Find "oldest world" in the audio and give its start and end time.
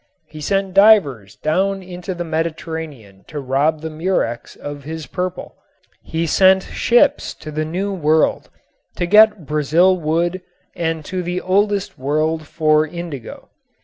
11.39-12.47